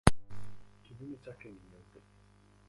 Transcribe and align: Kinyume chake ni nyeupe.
Kinyume 0.83 1.15
chake 1.23 1.47
ni 1.51 1.61
nyeupe. 1.69 1.99